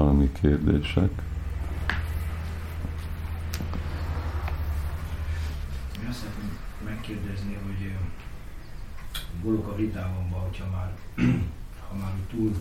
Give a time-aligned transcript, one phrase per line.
[0.00, 1.10] valami kérdések?
[6.02, 7.92] Én azt szeretném megkérdezni, hogy
[9.42, 10.90] Golok a Británonban, hogyha már,
[11.88, 12.54] ha már túl,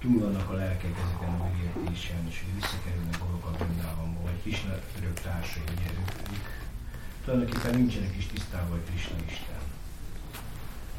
[0.00, 4.72] túl vannak a lelkek ezeken a megértésen, és hogy visszakerülnek Golok a Británonba, vagy Krishna
[4.98, 6.46] örök társai, ugye ők, ők
[7.24, 9.62] tulajdonképpen nincsenek is tisztában, hogy Krishna Isten.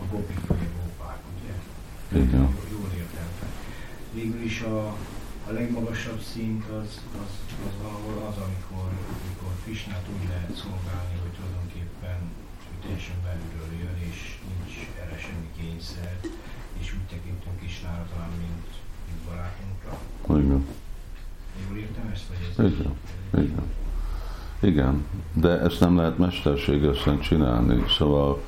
[0.02, 1.54] A gopik vagy a gópák, ugye?
[2.23, 2.48] Igen.
[2.71, 3.30] Jól értem.
[4.14, 4.95] Végül is a,
[5.49, 6.89] a legmagasabb szint az,
[7.23, 7.31] az,
[7.65, 8.89] az valahol az, amikor,
[9.23, 12.20] amikor Krishnát úgy lehet szolgálni, hogy tulajdonképpen
[12.81, 16.15] teljesen belülről jön, és nincs erre semmi kényszer,
[16.79, 18.70] és úgy tekintünk Krishnára talán, mint,
[19.07, 19.91] mint barátunkra.
[20.43, 20.65] Igen.
[21.67, 22.71] Jól értem ezt, vagy ez?
[22.71, 22.95] Igen.
[23.45, 23.67] Igen.
[24.59, 28.41] Igen, de ezt nem lehet mesterségesen csinálni, szóval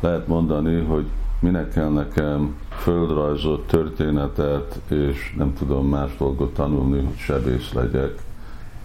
[0.00, 1.06] lehet mondani, hogy
[1.40, 8.22] minek kell nekem földrajzot, történetet, és nem tudom más dolgot tanulni, hogy sebész legyek,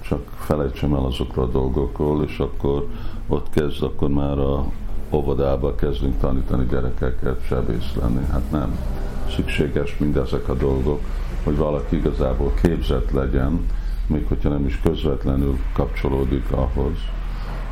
[0.02, 2.88] csak felejtsem el azokra a dolgokról, és akkor
[3.28, 4.66] ott kezd, akkor már a
[5.10, 8.26] óvodába kezdünk tanítani gyerekeket sebész lenni.
[8.32, 8.80] Hát nem.
[9.36, 11.00] Szükséges mindezek a dolgok,
[11.44, 13.66] hogy valaki igazából képzett legyen,
[14.08, 16.98] még hogyha nem is közvetlenül kapcsolódik ahhoz.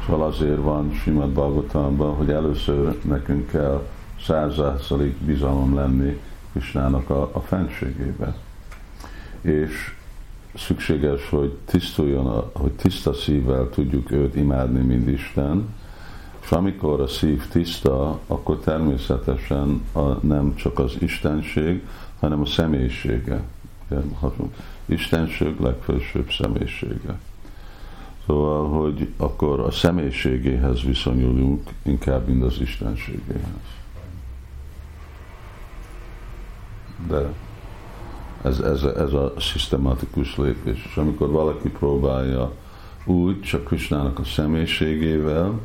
[0.05, 3.81] Szóval azért van Simad Bhagavatamban, hogy először nekünk kell
[4.23, 6.19] százszázalék bizalom lenni
[6.51, 8.35] Krisnának a, a fenségébe.
[9.41, 9.95] És
[10.55, 15.67] szükséges, hogy tisztuljon, hogy tiszta szívvel tudjuk őt imádni, mint Isten,
[16.43, 21.83] és amikor a szív tiszta, akkor természetesen a, nem csak az istenség,
[22.19, 23.41] hanem a személyisége.
[24.85, 27.19] Istenség legfelsőbb személyisége.
[28.25, 33.82] Szóval, hogy akkor a személyiségéhez viszonyulunk inkább, mint az istenségéhez.
[37.07, 37.33] De
[38.43, 40.85] ez, ez, ez a szisztematikus lépés.
[40.89, 42.51] És amikor valaki próbálja
[43.05, 45.59] úgy, csak Krisnának a személyiségével,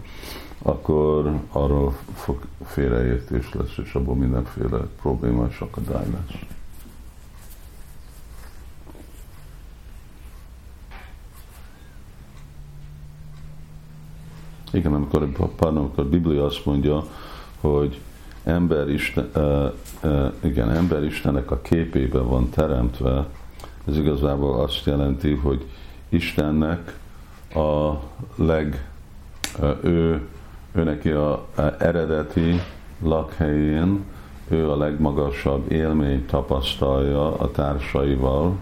[0.63, 6.41] akkor arról fog félreértés lesz, és abból mindenféle probléma és akadály lesz.
[14.73, 17.05] Igen, amikor, pardon, amikor a Biblia azt mondja,
[17.61, 18.01] hogy
[18.49, 19.31] ember Isten,
[20.41, 23.27] igen, ember Istenek a képében van teremtve,
[23.87, 25.67] ez igazából azt jelenti, hogy
[26.09, 26.99] Istennek
[27.55, 27.93] a
[28.35, 28.89] leg,
[29.83, 30.27] ő,
[30.73, 31.47] ő neki a,
[31.79, 32.61] eredeti
[33.03, 34.05] lakhelyén,
[34.49, 38.57] ő a legmagasabb élményt tapasztalja a társaival,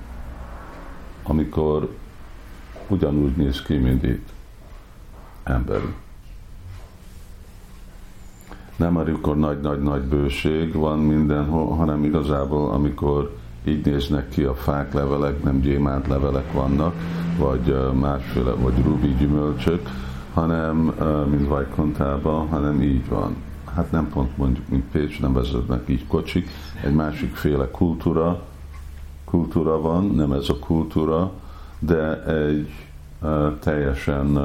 [1.23, 1.95] amikor
[2.89, 4.29] ugyanúgy néz ki, mint itt
[5.45, 5.95] emberi.
[8.77, 15.43] Nem amikor nagy-nagy-nagy bőség van mindenhol, hanem igazából amikor így néznek ki a fák, levelek,
[15.43, 16.95] nem gyémánt levelek vannak,
[17.39, 19.89] vagy másféle, vagy rubi gyümölcsök,
[20.35, 20.77] hanem,
[21.31, 23.37] mint Vajkontában, hanem így van.
[23.75, 26.49] Hát nem pont mondjuk, mint Pécs, nem vezetnek így kocsik,
[26.85, 28.43] egy másik féle kultúra,
[29.25, 31.33] kultúra van, nem ez a kultúra,
[31.79, 32.71] de egy
[33.61, 34.39] teljesen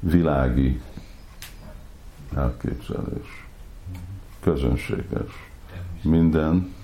[0.00, 0.80] világi
[2.36, 3.46] elképzelés,
[4.40, 5.30] közönséges.
[6.02, 6.74] Minden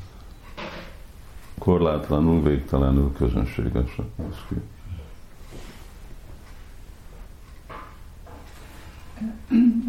[1.58, 4.54] korlátlanul, végtelenül közönséges néz ki.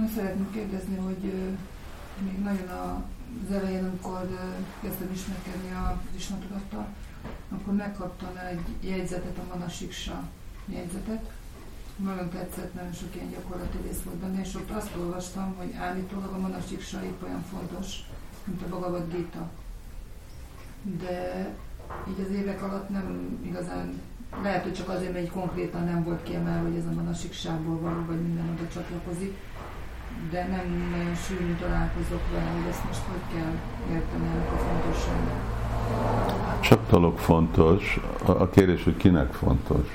[0.05, 1.33] Azt szeretném kérdezni, hogy
[2.23, 2.69] még nagyon
[3.47, 4.27] az elején, amikor
[4.81, 6.37] kezdtem ismerkedni a Krishna
[7.49, 10.23] akkor megkaptam egy jegyzetet, a Manasiksa
[10.65, 11.31] jegyzetet.
[12.03, 16.33] Nagyon tetszett, nagyon sok ilyen gyakorlati rész volt benne, és ott azt olvastam, hogy állítólag
[16.33, 17.99] a Manasiksa épp olyan fontos,
[18.43, 19.49] mint a Bhagavad Gita.
[20.81, 21.47] De
[22.09, 24.01] így az évek alatt nem igazán,
[24.43, 28.05] lehet, hogy csak azért, mert egy konkrétan nem volt kiemelve, hogy ez a Manasiksából való,
[28.07, 29.37] vagy minden oda csatlakozik,
[30.31, 33.53] de nem nagyon sűrűn találkozok vele, hogy ezt most hogy kell
[33.95, 35.59] érteni ennek a fontosságát.
[36.61, 37.99] Csak dolog fontos.
[38.25, 39.87] A kérdés, hogy kinek fontos.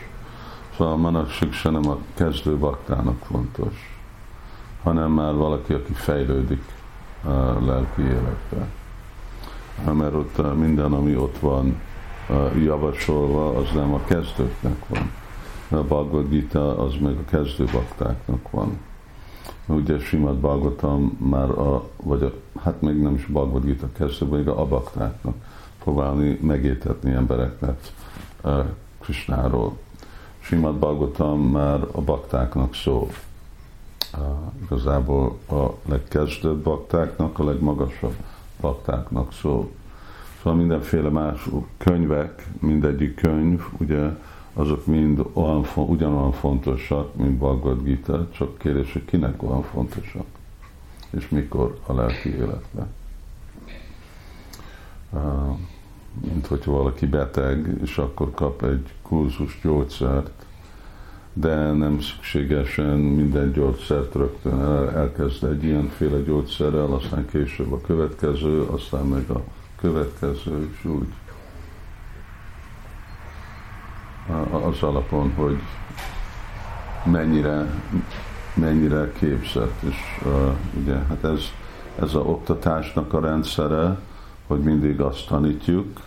[0.77, 4.01] Szóval a manaksik se nem a kezdő baktának fontos,
[4.83, 6.63] hanem már valaki, aki fejlődik
[7.25, 8.69] a lelki életbe.
[9.93, 11.81] Mert ott minden, ami ott van
[12.65, 15.11] javasolva, az nem a kezdőknek van.
[15.69, 18.79] A Bhagavad Gita az meg a kezdő baktáknak van.
[19.67, 22.33] Ugye Simad Bhagavatam már a, vagy a,
[22.63, 25.35] hát még nem is Bhagavad Gita kezdő, vagy a baktáknak
[25.83, 27.93] próbálni megértetni embereknek
[29.01, 29.77] Krishnáról.
[30.47, 33.09] Simad Bhagavatam már a baktáknak szól.
[34.19, 34.21] Uh,
[34.65, 38.15] igazából a legkezdőbb baktáknak, a legmagasabb
[38.61, 39.71] baktáknak szól.
[40.39, 44.09] Szóval mindenféle más könyvek, mindegyik könyv, ugye,
[44.53, 50.27] azok mind olyan, ugyanolyan fontosak, mint Bhagavad Gita, csak kérdés, hogy kinek olyan fontosak,
[51.11, 52.93] és mikor a lelki életben.
[55.11, 55.59] Uh,
[56.21, 60.47] mint hogyha valaki beteg, és akkor kap egy kurzus gyógyszert,
[61.33, 68.63] de nem szükségesen minden gyógyszert rögtön el, elkezd egy ilyenféle gyógyszerrel, aztán később a következő,
[68.63, 69.43] aztán meg a
[69.81, 71.09] következő, és úgy.
[74.51, 75.59] Az alapon, hogy
[77.05, 77.67] mennyire,
[78.55, 80.53] mennyire képzett, és uh,
[80.83, 81.41] ugye, hát ez,
[82.01, 83.99] ez a oktatásnak a rendszere,
[84.47, 86.01] hogy mindig azt tanítjuk,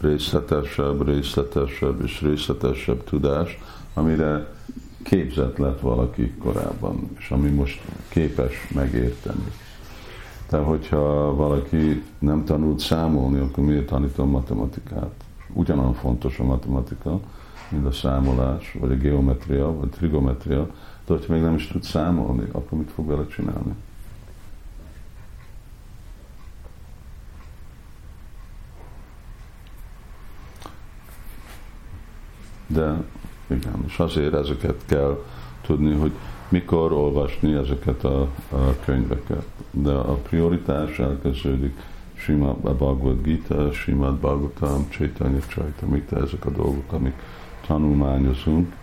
[0.00, 3.58] részletesebb, részletesebb és részletesebb tudást,
[3.94, 4.52] amire
[5.02, 9.52] képzett lett valaki korábban, és ami most képes megérteni.
[10.46, 15.14] Tehát, hogyha valaki nem tanult számolni, akkor miért tanítom matematikát?
[15.52, 17.20] Ugyanolyan fontos a matematika,
[17.68, 20.66] mint a számolás, vagy a geometria, vagy a trigometria,
[21.06, 23.74] de hogyha még nem is tud számolni, akkor mit fog vele csinálni?
[32.74, 33.02] De
[33.46, 35.24] igen, és azért ezeket kell
[35.60, 36.12] tudni, hogy
[36.48, 39.44] mikor olvasni ezeket a, a könyveket.
[39.70, 41.76] De a prioritás elkezdődik
[42.14, 47.14] Srimad Bhagavad Gita, Srimad Bhagavatam, Chaitanya Chaitamita, ezek a dolgok, amik
[47.66, 48.74] tanulmányozunk,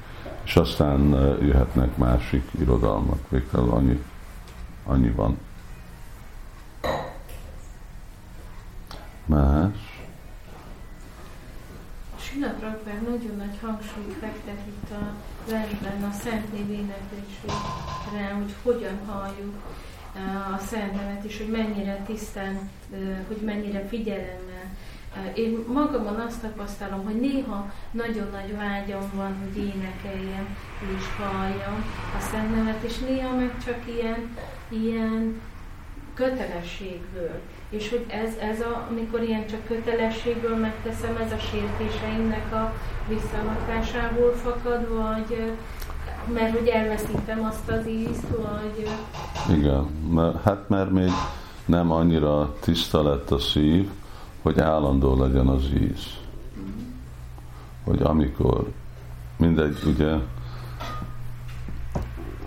[0.44, 1.10] és aztán
[1.42, 4.04] jöhetnek másik irodalmak, végül annyi,
[4.86, 5.38] annyi van.
[9.26, 9.92] Más?
[12.20, 15.16] Sila Prabhupád nagyon nagy hangsúlyt fektet itt a
[15.50, 19.56] versben a Szent Név éneklésére, hogy hogyan halljuk
[20.56, 22.70] a Szent Nevet, és hogy mennyire tisztán,
[23.28, 24.76] hogy mennyire figyelemmel.
[25.34, 30.58] Én magamon azt tapasztalom, hogy néha nagyon nagy vágyam van, hogy énekeljem
[30.98, 31.86] és halljam
[32.18, 34.38] a Szent Nevet, és néha meg csak ilyen,
[34.70, 35.42] ilyen
[36.14, 37.42] kötelességből.
[37.72, 42.74] És hogy ez, ez a, amikor ilyen csak kötelességből megteszem, ez a sértéseimnek a
[43.08, 45.54] visszahatásából fakad, vagy
[46.34, 48.88] mert hogy elveszítem azt az ízt, vagy...
[49.58, 51.10] Igen, mert, hát mert még
[51.66, 53.90] nem annyira tiszta lett a szív,
[54.42, 56.06] hogy állandó legyen az íz.
[57.84, 58.68] Hogy amikor
[59.38, 60.16] mindegy, ugye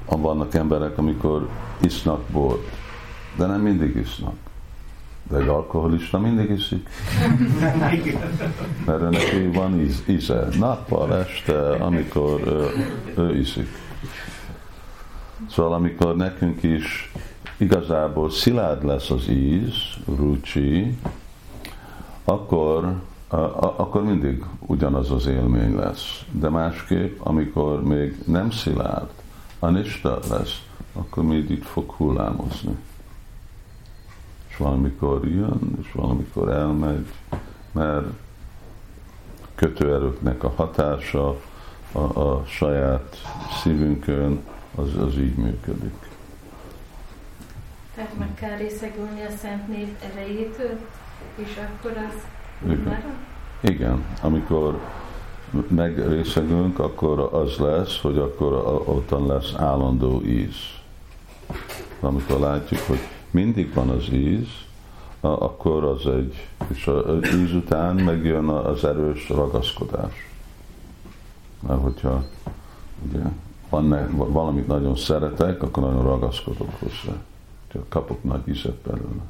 [0.06, 1.48] vannak emberek, amikor
[1.80, 2.68] isznak bort,
[3.36, 4.43] de nem mindig isznak.
[5.28, 6.88] De egy alkoholista mindig iszik.
[8.86, 10.48] Mert neki van íz, íze.
[10.58, 12.68] Nappal, este, amikor ő,
[13.22, 13.68] ő iszik.
[15.50, 17.12] Szóval amikor nekünk is
[17.56, 19.74] igazából szilárd lesz az íz,
[20.16, 20.98] rucsi,
[22.24, 22.94] akkor,
[23.76, 26.24] akkor mindig ugyanaz az élmény lesz.
[26.30, 29.08] De másképp, amikor még nem szilárd,
[29.58, 30.62] anista lesz,
[30.92, 32.76] akkor mindig fog hullámozni
[34.54, 37.06] és valamikor jön, és valamikor elmegy,
[37.72, 38.06] mert
[39.54, 41.36] kötőerőknek a hatása
[41.92, 43.16] a, a saját
[43.62, 44.40] szívünkön
[44.74, 45.94] az, az így működik.
[47.94, 50.78] Tehát meg kell részegülni a Szent Név erejétől,
[51.34, 52.22] és akkor az
[52.70, 53.04] Igen.
[53.60, 54.78] Igen, amikor
[55.68, 58.52] megrészegünk, akkor az lesz, hogy akkor
[58.86, 60.56] ottan lesz állandó íz.
[62.00, 63.00] Amikor látjuk, hogy
[63.34, 64.48] mindig van az íz,
[65.20, 70.30] akkor az egy, és az íz után megjön az erős ragaszkodás.
[71.66, 72.24] Mert hogyha
[73.08, 73.22] ugye,
[73.68, 77.16] van valamit nagyon szeretek, akkor nagyon ragaszkodok hozzá.
[77.88, 79.22] Kapok nagy ízet belőle.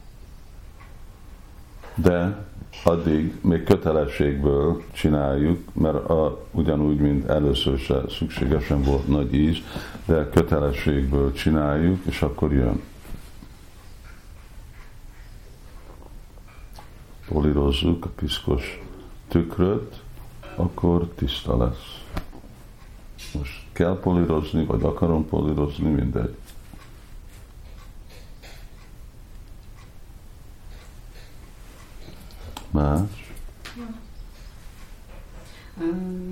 [1.94, 2.44] De
[2.84, 9.56] addig még kötelességből csináljuk, mert a, ugyanúgy, mint először se szükségesen volt nagy íz,
[10.04, 12.80] de kötelességből csináljuk, és akkor jön.
[17.28, 18.82] Polírozzuk a piszkos
[19.28, 20.02] tükröt,
[20.56, 22.02] akkor tiszta lesz.
[23.34, 26.36] Most kell polírozni, vagy akarom polírozni, mindegy.
[32.70, 33.32] Más?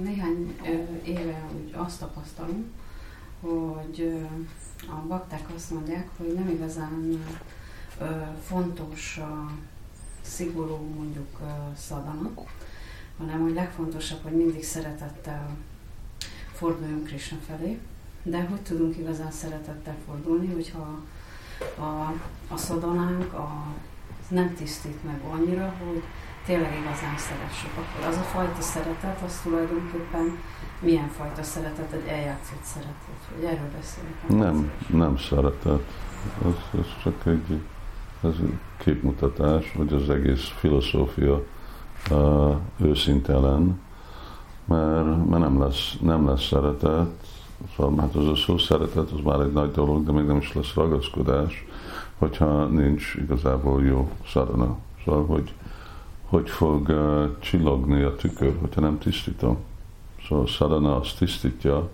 [0.02, 0.58] Néhány
[1.04, 2.64] éve úgy azt tapasztalom,
[3.40, 4.26] hogy
[4.78, 7.24] a bakták azt mondják, hogy nem igazán
[8.42, 9.50] fontos a
[10.22, 11.38] szigorú mondjuk
[11.76, 12.30] szadana,
[13.18, 15.56] hanem hogy legfontosabb, hogy mindig szeretettel
[16.52, 17.78] forduljunk Krishna felé.
[18.22, 21.00] De hogy tudunk igazán szeretettel fordulni, hogyha
[21.78, 22.14] a,
[22.48, 23.64] a szadanánk, a
[24.28, 26.02] nem tisztít meg annyira, hogy
[26.46, 27.70] tényleg igazán szeressük.
[27.70, 30.38] Akkor az a fajta szeretet, az tulajdonképpen
[30.80, 34.28] milyen fajta szeretet, egy eljátszott szeretet, hogy erről beszélünk.
[34.28, 35.90] Nem, nem szeretet.
[36.44, 37.62] Ez, ez csak egy,
[38.22, 38.34] ez
[38.78, 41.42] képmutatás, hogy az egész filozófia
[42.10, 43.80] uh, őszintelen,
[44.64, 47.10] mert, mert nem, lesz, nem lesz szeretet,
[47.76, 50.52] szóval hát az a szó szeretet, az már egy nagy dolog, de még nem is
[50.52, 51.66] lesz ragaszkodás,
[52.18, 54.76] hogyha nincs igazából jó szarana.
[55.04, 55.54] Szóval, hogy
[56.32, 59.56] hogy fog uh, csillogni a tükör, hogyha nem tisztítom.
[60.28, 61.88] Szóval szarana azt tisztítja,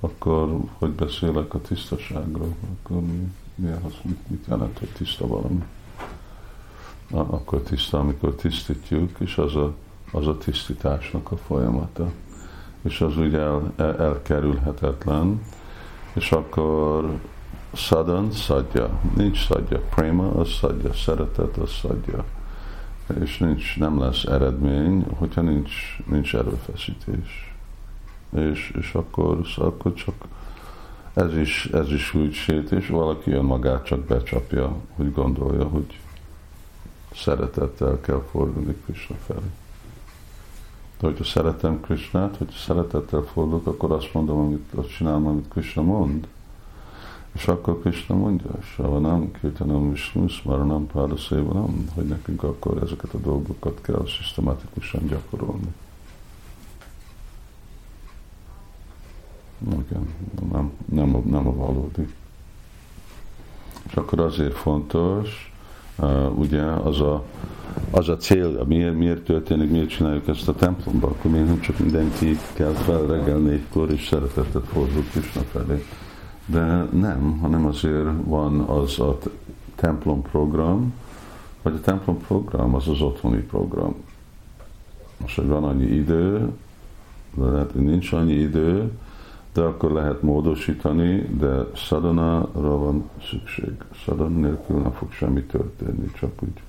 [0.00, 3.32] akkor hogy beszélek a tisztaságról, akkor mi,
[3.62, 3.92] mi az,
[4.28, 5.62] mit, jelent, hogy tiszta valami.
[7.08, 9.74] Na, akkor tiszta, amikor tisztítjuk, és az a,
[10.12, 12.10] az a tisztításnak a folyamata.
[12.82, 15.42] És az ugye el, el, elkerülhetetlen,
[16.12, 17.18] és akkor
[17.72, 22.24] szadan szadja, nincs szadja, prema az szadja, szeretet az szadja
[23.20, 25.72] és nincs, nem lesz eredmény, hogyha nincs,
[26.06, 27.54] nincs erőfeszítés.
[28.36, 30.14] És, és akkor, akkor csak
[31.14, 36.00] ez is, ez is úgy sét, és valaki önmagát csak becsapja, hogy gondolja, hogy
[37.14, 39.50] szeretettel kell fordulni Krishna felé.
[41.00, 45.82] De hogyha szeretem Krishnát, hogyha szeretettel fordulok, akkor azt mondom, amit azt csinálom, amit Krishna
[45.82, 46.26] mond.
[47.32, 53.80] És akkor Krishna mondja, Savanam, Kirtanam, Vishnu, Smaranam, Pádasévanam, hogy nekünk akkor ezeket a dolgokat
[53.80, 55.74] kell szisztematikusan gyakorolni.
[59.70, 60.14] Igen,
[60.52, 62.08] nem, nem, a, nem a valódi.
[63.88, 65.52] És akkor azért fontos,
[65.98, 67.24] uh, ugye az a,
[67.90, 71.78] az a cél, miért, miért történik, miért csináljuk ezt a templomba, akkor miért nem csak
[71.78, 75.84] mindenki kell fel reggel négykor, és szeretettet fordul Krishna felé
[76.46, 79.18] de nem, hanem azért van az a
[79.74, 80.94] templom program,
[81.62, 83.94] vagy a templom program az az otthoni program.
[85.16, 86.50] Most, hogy van annyi idő,
[87.34, 88.90] de lehet, hogy nincs annyi idő,
[89.52, 93.72] de akkor lehet módosítani, de szadana van szükség.
[94.04, 96.62] Szadana nélkül nem fog semmi történni, csak úgy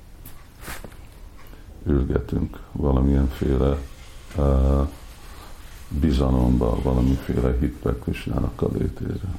[1.86, 3.78] ülgetünk valamilyenféle
[4.38, 4.88] uh,
[5.88, 9.36] bizalomba, valamiféle hitbe Krisnának a létére.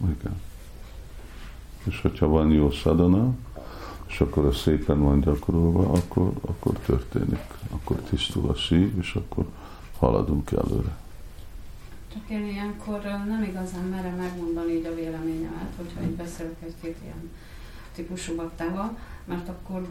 [0.00, 0.40] Igen.
[1.84, 3.34] És hogyha van jó szadana,
[4.06, 7.46] és akkor a szépen van gyakorolva, akkor, akkor történik.
[7.70, 9.44] Akkor tisztul a szív, és akkor
[9.98, 10.96] haladunk előre.
[12.12, 17.30] Csak én ilyenkor nem igazán merem megmondani így a véleményemet, hogyha így beszélek egy-két ilyen
[17.94, 19.88] típusú baktával, mert akkor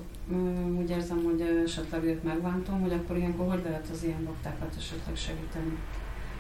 [0.77, 5.15] úgy érzem, hogy esetleg őt megvántom, hogy akkor ilyenkor hogy lehet az ilyen baktákat esetleg
[5.15, 5.77] segíteni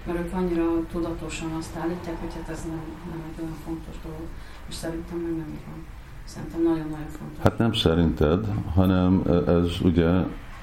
[0.07, 4.27] mert ők annyira tudatosan azt állítják, hogy hát ez nem, nem egy olyan fontos dolog,
[4.69, 5.85] és szerintem meg nem van.
[6.23, 7.43] Szerintem nagyon-nagyon fontos.
[7.43, 10.09] Hát nem szerinted, hanem ez ugye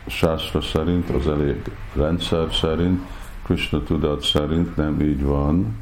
[0.06, 3.00] Sászra szerint, az elég rendszer szerint,
[3.44, 5.76] Krishna tudat szerint nem így van,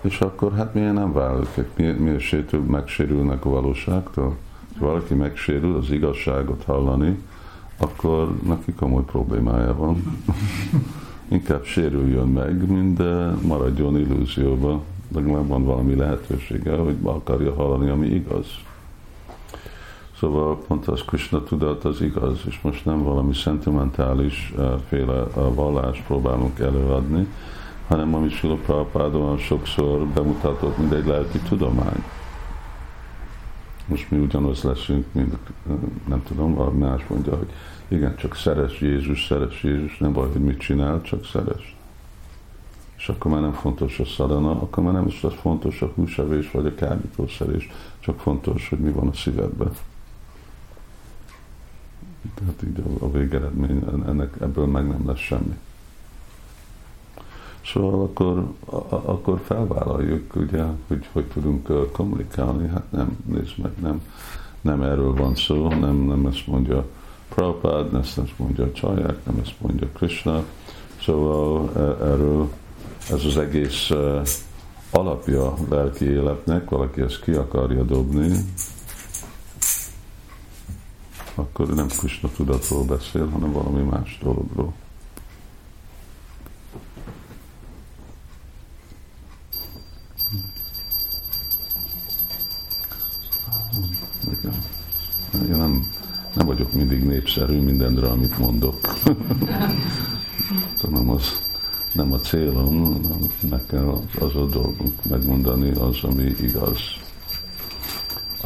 [0.00, 1.48] és akkor hát miért nem vállaljuk?
[1.76, 4.36] Miért, miért sétül, megsérülnek a valóságtól?
[4.78, 7.18] Ha valaki megsérül az igazságot hallani,
[7.76, 10.02] akkor neki komoly problémája van.
[11.28, 12.98] inkább sérüljön meg, mint
[13.46, 14.82] maradjon illúzióba,
[15.14, 18.46] legalább van valami lehetősége, hogy akarja hallani, ami igaz.
[20.18, 25.54] Szóval pont az Krishna tudat az igaz, és most nem valami szentimentális uh, féle uh,
[25.54, 27.26] vallást próbálunk előadni,
[27.88, 32.04] hanem ami Sila Prabhupádon sokszor bemutatott, mint egy lelki tudomány.
[33.86, 35.36] Most mi ugyanaz leszünk, mint
[36.08, 37.50] nem tudom, valami más mondja, hogy
[37.88, 41.76] igen, csak szeres Jézus, szeres Jézus, nem baj, hogy mit csinál, csak szeres.
[42.96, 46.50] És akkor már nem fontos a szadana, akkor már nem is az fontos a húsevés
[46.50, 49.70] vagy a kábítószerés, csak fontos, hogy mi van a szívedben.
[52.34, 55.56] Tehát így a, a végeredmény, ennek, ebből meg nem lesz semmi.
[57.72, 64.02] Szóval akkor, a, akkor felvállaljuk, ugye, hogy hogy tudunk kommunikálni, hát nem, nézd meg, nem,
[64.60, 66.86] nem erről van szó, nem, nem ezt mondja
[67.28, 70.44] Prabhupád, ezt nem mondja a csaják, nem ezt mondja Krishna.
[71.00, 72.48] Szóval e, erről
[73.10, 73.90] ez az egész
[74.90, 78.30] alapja lelki életnek, valaki ezt ki akarja dobni,
[81.36, 84.72] akkor nem Krishna tudatról beszél, hanem valami más dologról.
[95.32, 95.94] Én nem
[96.36, 98.80] nem vagyok mindig népszerű mindenre, amit mondok.
[100.90, 101.40] nem, az,
[101.92, 103.00] nem a célom,
[103.50, 106.78] meg kell az a dolgunk megmondani, az, ami igaz.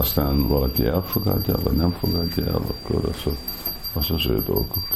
[0.01, 3.33] Aztán valaki elfogadja, vagy nem fogadja el, akkor az,
[3.93, 4.87] az az ő dolguk.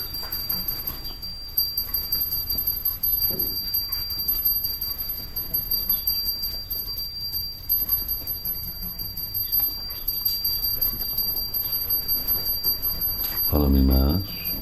[13.50, 14.52] Valami más?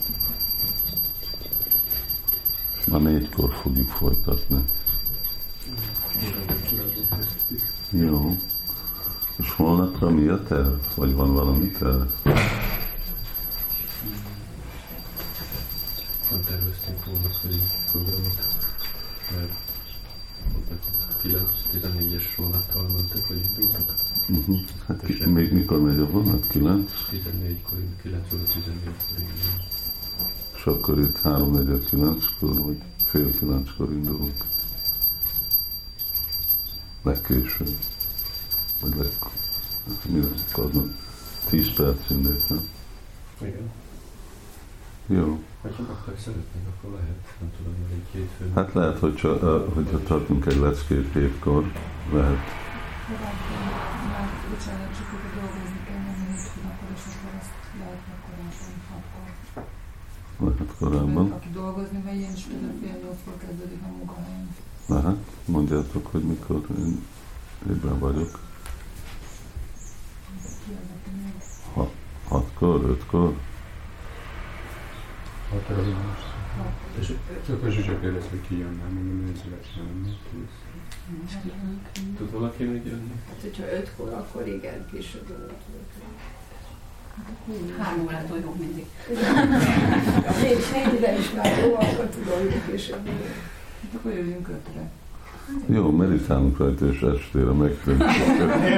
[2.86, 4.64] Ma négykor fogjuk folytatni.
[7.90, 8.36] Jó.
[9.42, 10.74] És holnapra mi a terv?
[10.94, 12.02] Vagy van valami terv?
[16.30, 18.36] Nem terveztünk volna egy programot,
[19.30, 19.52] mert
[21.24, 23.94] 9-14-es vonattal mentek, vagy indultak.
[24.28, 24.60] Uh-huh.
[24.86, 26.46] Hát ki, még mikor megy a vonat?
[26.46, 26.92] 9?
[27.12, 29.62] 14-kor, 9 óra 14-kor indulunk.
[30.54, 34.36] És akkor itt 3 9 kor vagy fél 9-kor indulunk.
[37.02, 37.76] Legkésőbb.
[38.82, 39.06] Vagy leg...
[40.08, 40.52] Mi lesz?
[40.54, 40.94] Adnak
[41.48, 42.68] 10 perc indít, nem?
[43.40, 43.70] Igen.
[45.06, 45.42] Jó.
[45.62, 47.36] Ha csak aktak szeretnék, akkor lehet.
[47.40, 48.52] Nem tudom, hogy egy hétfőn.
[48.54, 49.40] Hát lehet, hogy csak,
[49.74, 51.72] hogyha tartunk egy leckét hétkor,
[52.12, 52.38] lehet.
[53.08, 53.28] Akkor,
[58.90, 59.64] akkor.
[60.38, 61.30] Lehet korábban.
[61.30, 64.56] Aki dolgozni megy, én is például fél nyolckor kezdődik a munkahelyem.
[64.86, 65.16] Lehet.
[65.44, 67.04] Mondjátok, hogy mikor én
[67.68, 68.50] ébren vagyok.
[72.92, 73.32] Ötkor?
[75.50, 76.30] Hát ez most.
[77.00, 77.12] És
[77.46, 80.16] csak az csak kérdez, hogy ki jön, nem mondom, hogy szívesen nem
[82.16, 83.12] Tud valaki még jönni?
[83.28, 85.32] Hát, hogyha ötkor, akkor igen, később.
[87.78, 88.86] Három órát vagyok mindig.
[90.40, 93.06] Négy, négyre is már jó, akkor tudom, hogy később.
[93.06, 94.90] Hát akkor jövünk ötre.
[95.66, 98.02] Jó, meditálunk rajta, és estére megfőnk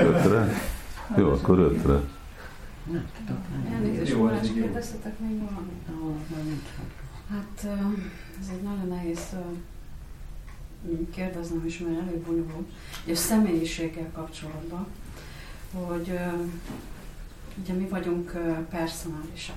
[0.04, 0.72] ötre.
[1.16, 2.00] Jó, akkor ötre.
[3.72, 4.62] Elnézést, ez Balázs, így jó.
[4.62, 6.68] kérdeztetek még valamit?
[7.30, 7.78] Hát
[8.40, 9.18] ez egy nagyon nehéz
[11.10, 12.70] kérdeznem is, mert elég bonyolult.
[13.10, 14.86] A személyiséggel kapcsolatban,
[15.72, 16.18] hogy
[17.62, 18.30] ugye mi vagyunk
[18.70, 19.56] personálisak.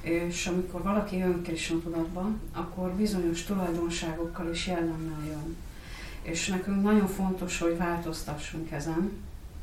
[0.00, 5.56] És amikor valaki jön Krishna tudatba, akkor bizonyos tulajdonságokkal és jellemmel jön.
[6.22, 9.10] És nekünk nagyon fontos, hogy változtassunk ezen,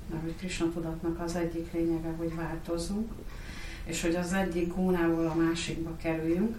[0.10, 3.12] mert Krishna tudatnak az egyik lényege, hogy változzunk,
[3.84, 6.56] és hogy az egyik gónából a másikba kerüljünk,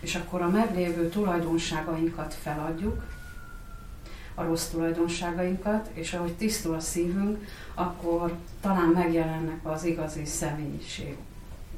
[0.00, 3.02] és akkor a meglévő tulajdonságainkat feladjuk,
[4.34, 11.16] a rossz tulajdonságainkat, és ahogy tisztul a szívünk, akkor talán megjelennek az igazi személyiség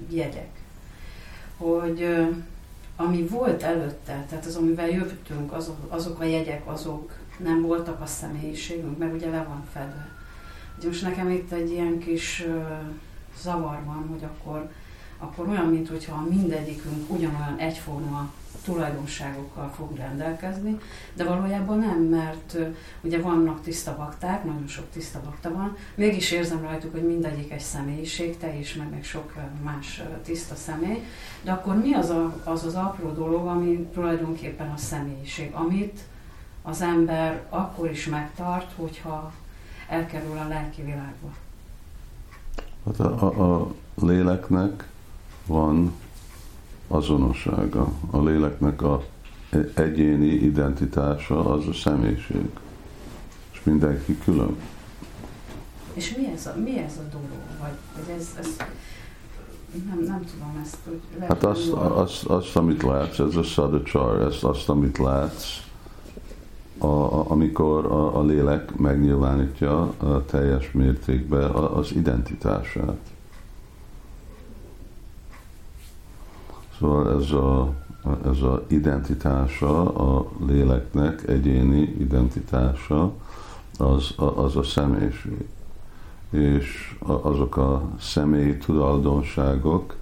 [0.09, 0.51] jegyek.
[1.57, 2.29] Hogy
[2.97, 8.07] ami volt előtte, tehát az, amivel jöttünk, azok, azok a jegyek, azok nem voltak a
[8.07, 10.18] személyiségünk, mert ugye le van fedve.
[10.85, 12.45] Most nekem itt egy ilyen kis
[13.41, 14.71] zavar van, hogy akkor,
[15.19, 18.33] akkor olyan, mintha mindegyikünk ugyanolyan egyforma
[18.65, 20.79] tulajdonságokkal fog rendelkezni,
[21.15, 22.57] de valójában nem, mert
[23.01, 27.61] ugye vannak tiszta bakták, nagyon sok tiszta bakta van, mégis érzem rajtuk, hogy mindegyik egy
[27.61, 31.03] személyiség, te is, meg, meg sok más tiszta személy,
[31.43, 36.01] de akkor mi az, a, az az apró dolog, ami tulajdonképpen a személyiség, amit
[36.63, 39.33] az ember akkor is megtart, hogyha
[39.89, 41.29] elkerül a lelki világba.
[42.87, 43.75] Hát a, a, a
[44.07, 44.89] léleknek
[45.47, 45.93] van
[46.89, 47.93] azonossága.
[48.11, 49.05] A léleknek a
[49.75, 52.49] egyéni identitása az a személyiség.
[53.53, 54.57] És mindenki külön.
[55.93, 57.29] És mi ez a, mi ez a dolog?
[57.61, 58.57] Vagy vagy ez, ez
[59.89, 64.21] nem, nem tudom ezt, hogy lehet, Hát azt, azt, azt, amit látsz, ez a szadacsar,
[64.21, 65.47] ezt azt, amit látsz,
[66.79, 72.99] a, amikor a, a lélek megnyilvánítja a teljes mértékben az identitását.
[76.79, 77.75] Szóval ez a,
[78.25, 83.13] ez a identitása a léleknek, egyéni identitása,
[83.79, 85.49] az az a személyiség.
[86.31, 89.97] És azok a személyi tulajdonságok,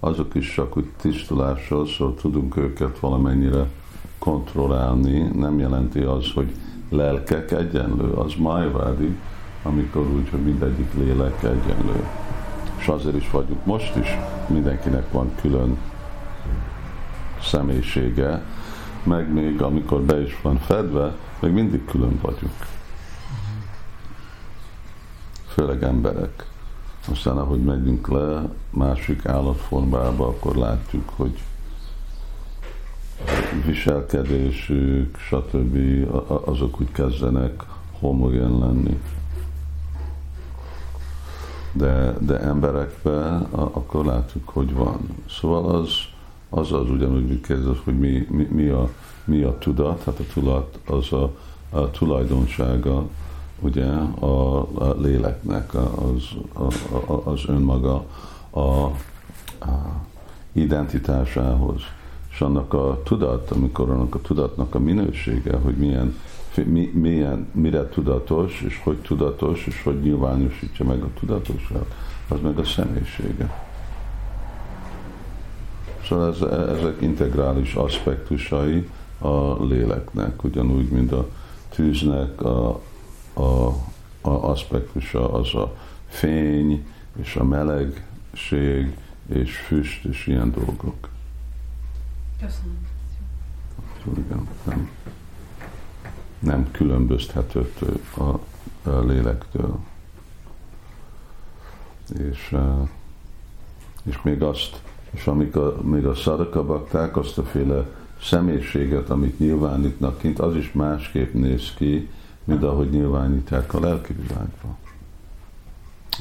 [0.00, 3.68] azok is csak úgy tisztulással, szóval tudunk őket valamennyire
[4.22, 6.54] kontrollálni, nem jelenti az, hogy
[6.88, 9.16] lelkek egyenlő, az májvádi,
[9.62, 12.06] amikor úgy, hogy mindegyik lélek egyenlő.
[12.78, 15.76] És azért is vagyunk most is, mindenkinek van külön
[17.40, 18.42] személyisége,
[19.02, 22.66] meg még amikor be is van fedve, még mindig külön vagyunk.
[25.46, 26.46] Főleg emberek.
[27.10, 31.38] Aztán, ahogy megyünk le másik állatformába, akkor látjuk, hogy
[33.66, 35.76] viselkedésük, stb.
[36.44, 37.62] azok úgy kezdenek
[37.98, 38.98] homogen lenni.
[41.72, 44.98] de, de emberekben akkor látjuk, hogy van.
[45.28, 45.90] Szóval az
[46.54, 48.88] az, az ugyanúgy, mint kérdez, hogy mi, mi, mi, a,
[49.24, 51.30] mi a tudat, hát a tudat az a,
[51.70, 53.04] a tulajdonsága
[53.60, 53.86] ugye
[54.18, 58.04] a, a léleknek, az, a, a, az önmaga
[58.50, 58.92] a, a
[60.52, 61.80] identitásához.
[62.32, 66.14] És annak a tudat, amikor annak a tudatnak a minősége, hogy milyen,
[66.64, 71.94] mi, milyen, mire tudatos, és hogy tudatos, és hogy nyilvánosítja meg a tudatosát,
[72.28, 73.70] az meg a személyisége.
[76.08, 76.40] Szóval ez,
[76.78, 81.28] ezek integrális aspektusai a léleknek, ugyanúgy, mint a
[81.68, 82.80] tűznek a,
[83.32, 83.66] a,
[84.20, 85.76] a aspektusa az a
[86.08, 86.86] fény,
[87.20, 91.08] és a melegség, és füst, és ilyen dolgok.
[92.42, 92.78] Köszönöm.
[94.64, 94.90] Nem,
[96.38, 98.28] nem különböztethető a,
[98.90, 99.78] a lélektől.
[102.18, 102.56] És,
[104.04, 107.86] és még azt, és amik a, még a szadakabakták azt a féle
[108.22, 112.10] személyiséget, amit nyilvánítnak kint, az is másképp néz ki,
[112.44, 114.76] mint ahogy nyilvánítják a lelki világban.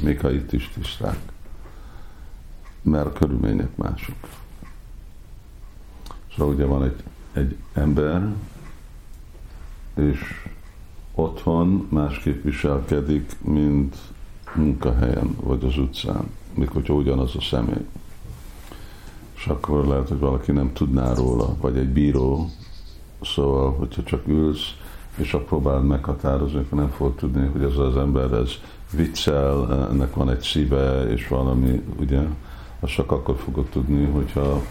[0.04, 1.20] Még ha itt is tiszták.
[2.82, 4.16] Mert a körülmények mások.
[6.36, 8.34] Szóval ugye van egy, egy ember,
[9.96, 10.20] és
[11.16, 13.96] otthon másképp viselkedik, mint
[14.56, 17.86] munkahelyen vagy az utcán, mikor ugyanaz a személy.
[19.36, 22.50] És akkor lehet, hogy valaki nem tudná róla, vagy egy bíró,
[23.22, 24.76] szóval, hogyha csak ülsz,
[25.16, 28.52] és akkor próbáld meghatározni, akkor nem fog tudni, hogy ez az ember, ez
[28.92, 32.22] viccel, ennek van egy szíve, és valami, ugye,
[32.80, 34.62] azt csak akkor fogod tudni, hogyha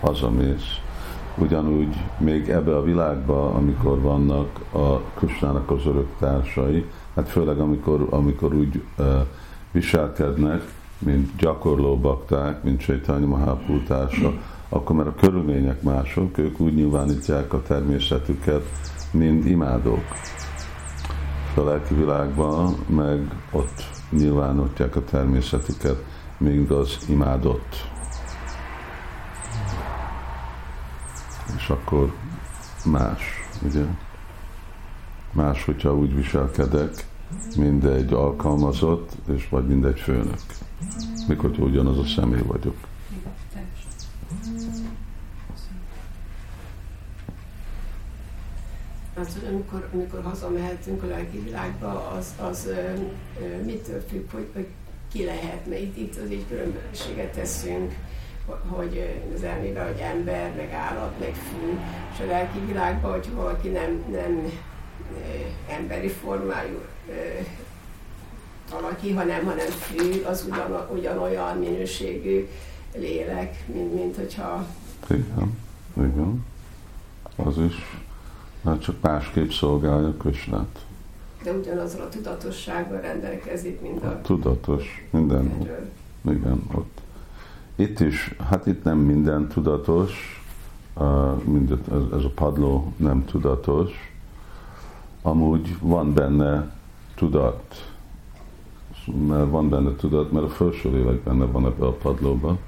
[0.00, 0.80] hazamész.
[1.38, 8.06] Ugyanúgy még ebbe a világba, amikor vannak a Krisnának az örök társai, hát főleg amikor,
[8.10, 9.06] amikor úgy uh,
[9.70, 10.62] viselkednek,
[10.98, 14.32] mint gyakorló bakták, mint Csaitanya Mahaprabhu társa,
[14.68, 18.62] akkor mert a körülmények mások, ők úgy nyilvánítják a természetüket,
[19.10, 20.04] mint imádók.
[21.54, 23.20] A lelki világban meg
[23.52, 26.04] ott nyilvánítják a természetüket,
[26.38, 27.95] mint az imádott.
[31.56, 32.12] És akkor
[32.84, 33.22] más,
[33.62, 33.84] ugye?
[35.32, 37.06] Más, hogyha úgy viselkedek,
[37.56, 40.40] mint egy alkalmazott, és vagy mint egy főnök
[41.26, 42.76] mikor ugyanaz a személy vagyok.
[49.14, 52.72] Az, amikor, amikor hazamehetünk a lelki világba, az, az ö,
[53.40, 54.66] ö, mitől függ, hogy, hogy
[55.12, 57.94] ki lehet, mert itt, itt az így különbséget teszünk,
[58.66, 61.78] hogy az elmébe, hogy ember, meg állat, meg fű,
[62.12, 64.52] és a lelki világban, hogy valaki nem, nem
[65.68, 66.80] emberi formájú
[68.70, 72.48] valaki, hanem, hanem fű, az ugyan, ugyanolyan minőségű
[72.94, 74.66] lélek, mint, mint hogyha...
[75.08, 75.58] Igen,
[75.96, 76.44] igen.
[77.36, 77.74] Az is,
[78.62, 80.84] mert csak másképp szolgálja Kösnát.
[81.42, 84.06] De ugyanazzal a tudatossággal rendelkezik, mint a...
[84.06, 85.68] a tudatos, minden.
[86.28, 87.00] Igen, ott.
[87.76, 90.42] Itt is, hát itt nem minden tudatos,
[91.90, 93.90] ez, ez a padló nem tudatos,
[95.22, 96.74] amúgy van benne
[97.14, 97.92] tudat,
[99.26, 102.58] mert van benne tudat, mert a felső lélek benne van ebbe a padlóba,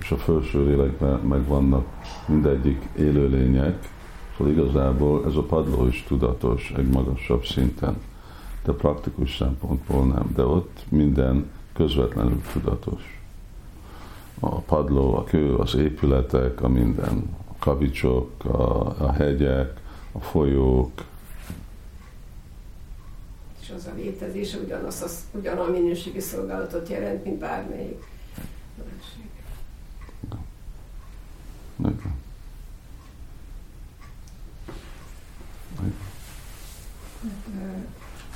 [0.00, 1.86] és a felső lélekben meg vannak
[2.26, 3.88] mindegyik élőlények,
[4.36, 7.96] szóval igazából ez a padló is tudatos egy magasabb szinten,
[8.64, 13.17] de praktikus szempontból nem, de ott minden közvetlenül tudatos.
[14.40, 19.80] A padló, a kő, az épületek, a minden, a kavicsok, a, a hegyek,
[20.12, 21.04] a folyók,
[23.60, 28.04] és az a létezése ugyanaz, az, ugyan a minőségi szolgálatot jelent, mint bármelyik
[28.98, 29.30] másik.
[31.82, 32.02] Hát,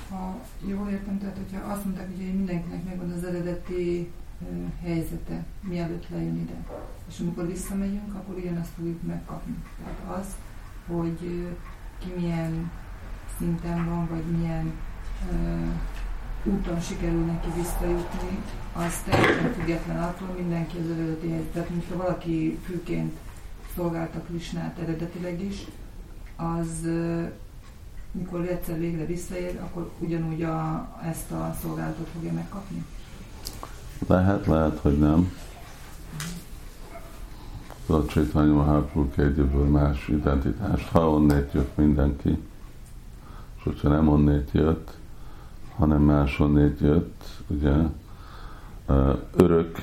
[0.09, 4.11] ha jól értem, tehát hogyha azt mondták, hogy mindenkinek megvan az eredeti
[4.83, 6.65] helyzete, mielőtt lejön ide.
[7.09, 9.55] És amikor visszamegyünk, akkor ugyanazt fogjuk megkapni.
[9.79, 10.27] Tehát az,
[10.87, 11.47] hogy
[11.99, 12.71] ki milyen
[13.39, 14.73] szinten van, vagy milyen
[16.45, 18.39] úton sikerül neki visszajutni,
[18.73, 23.13] az teljesen független attól mindenki az eredeti Tehát, mintha valaki főként
[23.75, 25.65] szolgálta Krisnát eredetileg is,
[26.37, 26.89] az
[28.11, 32.85] mikor egyszer végre visszaér, akkor ugyanúgy a, ezt a szolgálatot fogja megkapni?
[34.07, 35.33] Lehet, lehet, hogy nem.
[37.87, 42.39] A Csaitanya Mahaprabhu kérdőből más identitást, ha onnét jött mindenki,
[43.57, 44.97] és hogyha nem onnét jött,
[45.77, 47.75] hanem máshonnét jött, ugye,
[49.37, 49.77] örök,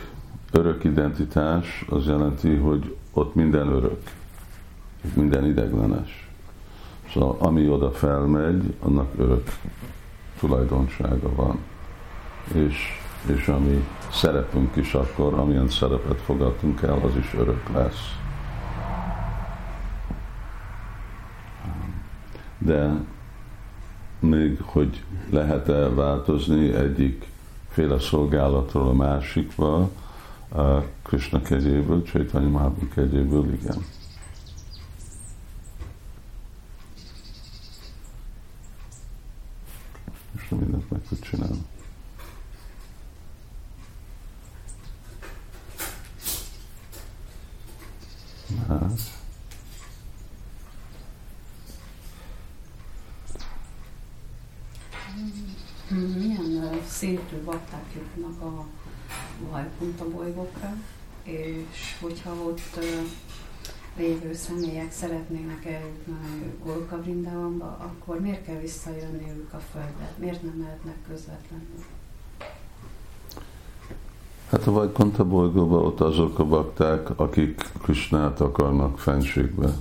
[0.52, 4.02] örök identitás az jelenti, hogy ott minden örök,
[5.14, 6.30] minden ideglenes.
[7.14, 9.50] Szóval ami oda felmegy, annak örök
[10.40, 11.58] tulajdonsága van.
[12.54, 12.76] És,
[13.26, 18.18] és ami szerepünk is akkor, amilyen szerepet fogadtunk el, az is örök lesz.
[22.58, 22.92] De
[24.20, 27.28] még hogy lehet-e változni egyik
[27.70, 29.90] féle szolgálatról a másikba,
[31.04, 33.86] Krishna kegyéből, Csaitanya Mahaprabhu kegyéből, igen.
[40.36, 41.66] És mindent meg tud csinálni.
[48.68, 49.00] Hát.
[55.90, 58.66] Milyen szintű bakták jutnak a
[59.50, 60.74] Vajkunta bolygókra,
[61.24, 62.80] és hogyha ott
[63.98, 66.14] lévő személyek szeretnének eljutni
[66.64, 70.14] Golka Vrindavamba, akkor miért kell visszajönni ők a Földre?
[70.18, 71.84] Miért nem mehetnek közvetlenül?
[74.50, 79.78] Hát a Vajkunta bolygóban ott azok a bakták, akik Krisnát akarnak fenségbe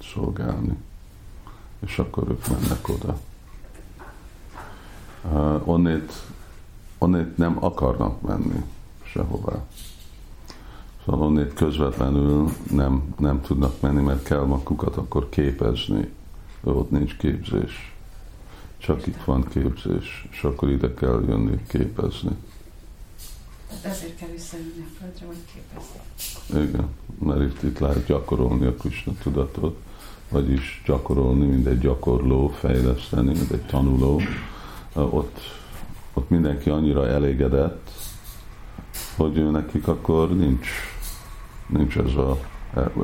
[0.00, 0.76] szolgálni.
[1.80, 3.18] És akkor ők mennek oda.
[5.24, 6.12] Uh, onnét,
[6.98, 8.62] onnét nem akarnak menni
[9.02, 9.64] sehová.
[11.04, 16.16] Szóval onnét közvetlenül nem, nem tudnak menni, mert kell magukat akkor képezni.
[16.62, 17.92] Ott nincs képzés.
[18.78, 22.36] Csak itt van képzés, és akkor ide kell jönni képezni.
[23.68, 26.68] Tehát ezért kell visszajönni a földre, hogy képezni.
[26.68, 29.76] Igen, mert itt, itt lehet gyakorolni a Krishna tudatot,
[30.28, 34.22] vagyis gyakorolni, mint egy gyakorló, fejleszteni, mint egy tanuló,
[34.92, 35.38] ott,
[36.12, 37.90] ott mindenki annyira elégedett,
[39.16, 40.68] hogy ő nekik akkor nincs,
[41.66, 42.38] nincs ez a,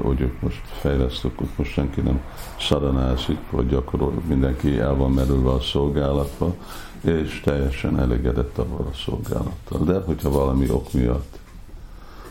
[0.02, 2.20] hogy ők most fejlesztők, ott most senki nem
[2.58, 6.54] szadanázik, vagy gyakorol, mindenki el van merülve a szolgálatba,
[7.00, 9.84] és teljesen elégedett avval a szolgálattal.
[9.84, 11.38] De hogyha valami ok miatt,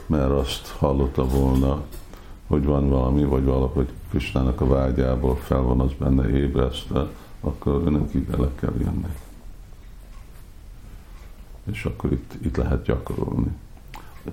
[0.05, 1.81] mert azt hallotta volna,
[2.47, 7.07] hogy van valami, vagy valahogy Krisnának a vágyából fel van az benne ébresztve,
[7.39, 9.07] akkor önnek ide le kell jönni
[11.63, 13.51] és akkor itt, itt lehet gyakorolni.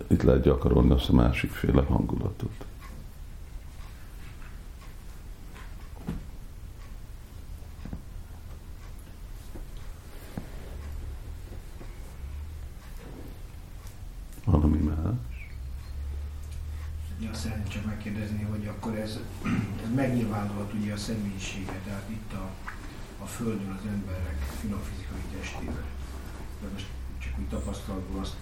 [0.06, 2.64] Itt lehet gyakorolni azt a másikféle hangulatot.
[14.44, 15.14] Valami más?
[17.20, 19.18] Ja, szeretném csak megkérdezni, hogy akkor ez,
[19.84, 22.50] ez megnyilvánulhat ugye a személyisége, tehát itt a,
[23.22, 25.84] a Földön az emberek finom fizikai testével.
[26.60, 26.86] De most
[27.20, 27.48] csak úgy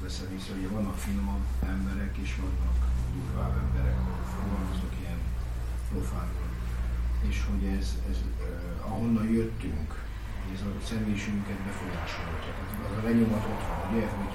[0.08, 2.78] veszem észre, hogy vannak finomabb emberek, és vannak
[3.14, 3.98] durvább emberek,
[4.34, 5.20] fogalmazok ilyen
[5.90, 6.48] profánul.
[7.28, 9.90] És hogy ez, ez uh, ahonnan jöttünk,
[10.40, 12.38] hogy ez a személyiségünket befolyásolja.
[12.44, 14.34] Tehát az a lenyomat ott van, ugye, hogy,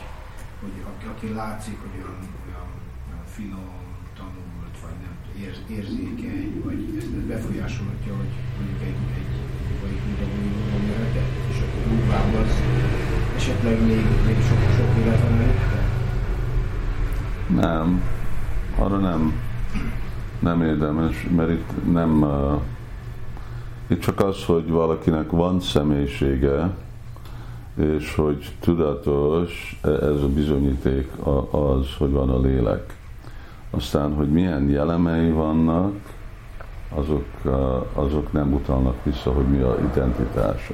[0.62, 0.76] hogy
[1.12, 2.70] aki, látszik, hogy olyan, olyan,
[3.08, 3.78] olyan finom,
[4.20, 9.34] tanult, vagy nem érz, érzékeny, vagy ez befolyásolhatja, hogy mondjuk egy, egy
[9.82, 12.54] vagy mint jöhetett, és akkor durvább az
[13.44, 15.32] esetleg még, még sok, sok élet van?
[17.60, 18.04] Nem,
[18.80, 19.34] arra nem,
[20.40, 22.62] nem érdemes, mert itt nem, uh,
[23.88, 26.70] itt csak az, hogy valakinek van személyisége,
[27.76, 31.12] és hogy tudatos, ez a bizonyíték
[31.52, 32.98] az, hogy van a lélek.
[33.70, 35.96] Aztán, hogy milyen jellemei vannak,
[36.96, 37.54] azok, uh,
[37.94, 40.74] azok nem utalnak vissza, hogy mi a identitása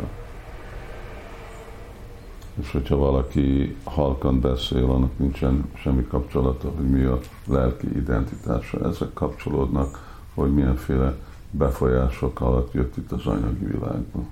[2.62, 8.88] és hogyha valaki halkan beszél, annak nincsen semmi kapcsolata, hogy mi a lelki identitása.
[8.88, 11.16] Ezek kapcsolódnak, hogy milyenféle
[11.52, 14.28] befolyások alatt jött itt az anyagi világban.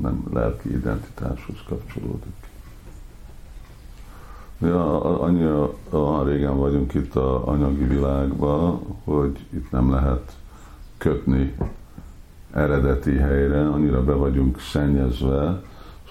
[0.00, 2.50] Nem lelki identitáshoz kapcsolódik.
[4.58, 10.36] Ja, annyira olyan régen vagyunk itt az anyagi világban, hogy itt nem lehet
[10.98, 11.54] kötni
[12.52, 15.62] eredeti helyre, annyira be vagyunk szennyezve,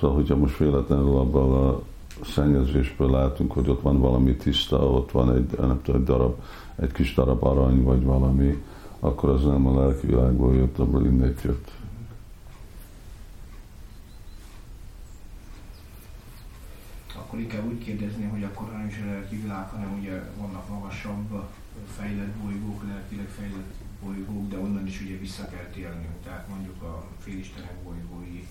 [0.02, 1.82] Szóval, hogyha most véletlenül abban a
[2.24, 6.42] szennyezésből látunk, hogy ott van valami tiszta, ott van egy, nem tudom, egy darab,
[6.76, 8.64] egy kis darab arany, vagy valami,
[9.00, 11.72] akkor az nem a lelki világból jött, abból innét jött.
[17.16, 21.44] Akkor inkább úgy kérdezni, hogy akkor nem is a lelki világ, hanem ugye vannak magasabb
[21.98, 26.08] fejlett bolygók, lelkileg fejlett bolygók, de onnan is ugye vissza kell térni.
[26.24, 28.48] Tehát mondjuk a félistenek bolygói,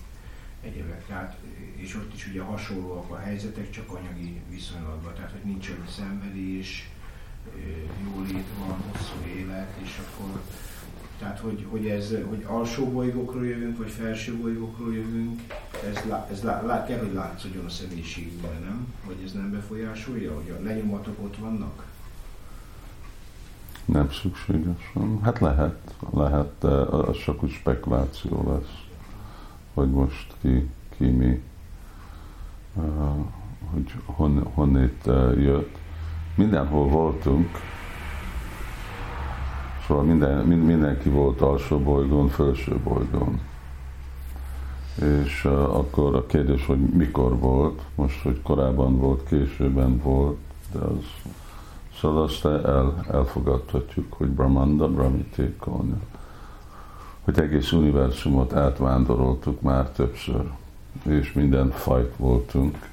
[0.61, 1.05] egyebek.
[1.07, 1.37] Tehát,
[1.75, 5.13] és ott is ugye hasonlóak a helyzetek, csak anyagi viszonylatban.
[5.13, 6.89] Tehát, hogy nincs olyan szenvedés,
[8.03, 10.41] jólét van, hosszú élet, és akkor
[11.19, 15.41] tehát, hogy, hogy, ez, hogy alsó bolygókról jövünk, vagy felső bolygókról jövünk,
[15.89, 18.93] ez, ez lá, lá, kell, hogy látszódjon a személyiségünkben, nem?
[19.05, 21.85] Vagy ez nem befolyásolja, hogy a lenyomatok ott vannak?
[23.85, 25.21] Nem szükségesen.
[25.21, 28.90] Hát lehet, lehet, de az csak úgy spekuláció lesz,
[29.73, 31.41] hogy most ki, ki mi,
[32.73, 32.83] uh,
[33.71, 35.77] hogy hon, honnét uh, jött.
[36.35, 37.47] Mindenhol voltunk,
[39.87, 43.39] Szóval minden, mindenki volt alsó bolygón, felső bolygón.
[45.01, 50.37] És uh, akkor a kérdés, hogy mikor volt, most, hogy korábban volt, későbben volt,
[50.71, 51.31] de az,
[51.99, 55.99] szóval azt el, elfogadhatjuk, hogy Brahmanda, Brahmitékonya,
[57.23, 60.51] hogy egész univerzumot átvándoroltuk már többször,
[61.03, 62.89] és minden fajt voltunk,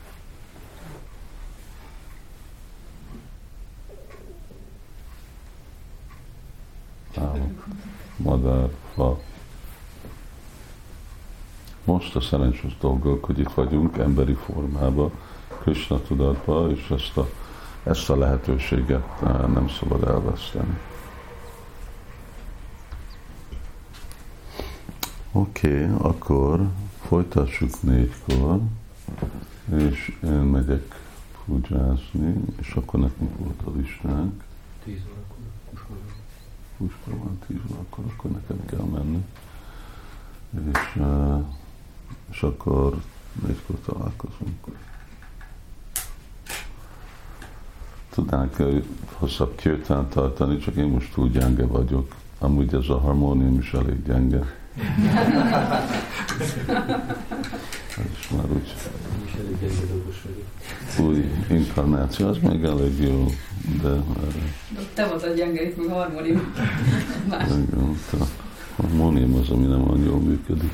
[7.16, 7.64] állat,
[8.16, 9.18] madár, fa.
[11.84, 15.10] Most a szerencsés dolgok, hogy itt vagyunk emberi formában,
[15.60, 17.28] Krishna tudatban, és ezt a,
[17.82, 20.78] ezt a lehetőséget eh, nem szabad elveszteni.
[25.32, 26.68] Oké, okay, akkor
[27.00, 28.60] folytassuk négykor,
[29.76, 31.00] és én megyek
[31.44, 34.44] pujázni, és akkor nekünk volt a listánk.
[34.84, 35.36] Tíz órakor
[36.76, 39.24] puska van tíz akkor, akkor nekem kell menni.
[40.72, 41.02] És,
[42.30, 43.02] és akkor
[43.46, 44.66] négykor találkozunk.
[48.10, 48.56] Tudnánk
[49.12, 52.14] hosszabb kirtán tartani, csak én most túl gyenge vagyok.
[52.38, 54.57] Amúgy ez a harmónium is elég gyenge.
[57.96, 58.74] Ez is már úgy.
[59.60, 59.84] gyenge
[61.00, 63.26] Új inkarnáció, az még elég jó,
[63.82, 63.88] de
[64.94, 66.54] te voltad gyenge, itt meg harmónium.
[68.12, 68.24] a
[68.82, 70.72] harmónium az, ami nem olyan jól működik.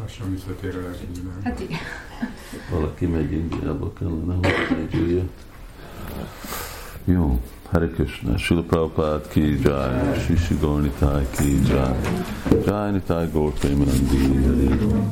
[0.00, 1.44] Lassan visszatér a legjobb.
[1.44, 1.78] Hát igen.
[2.70, 5.22] Valaki megy Indiába kellene, hogy meggyűjje.
[7.04, 7.38] Jó,
[7.70, 11.94] Hare Krishna, Srila Prabhupada ki jai, Shishi Gornitai ki jai,
[12.64, 15.10] Jai Nitai Gaur Premanandi,